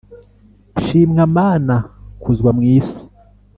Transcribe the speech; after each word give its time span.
shimwa, 0.83 1.23
mana 1.35 1.75
kuzwa 2.21 2.49
mw 2.57 2.63
isi. 2.77 3.01